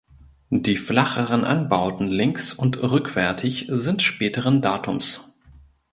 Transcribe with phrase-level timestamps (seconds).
[0.49, 5.31] Die flacheren Anbauten links und rückwärtig sind späteren Datums.